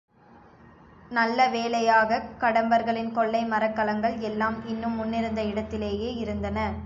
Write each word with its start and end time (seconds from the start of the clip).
நல்ல 1.11 1.47
வேளையாகக் 1.47 2.31
கடம்பர்களின் 2.39 3.11
கொள்ளை 3.11 3.45
மரக்கலங்கள் 3.45 4.19
எல்லாம் 4.19 4.65
இன்னும் 4.65 4.95
முன்னிருந்த 4.95 5.43
இடத்திலேயே 5.43 6.15
இருந்தன. 6.15 6.71